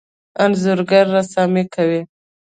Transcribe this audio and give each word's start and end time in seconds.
انځورګر 0.43 1.05
رسامي 1.17 1.63
کوي. 1.73 2.01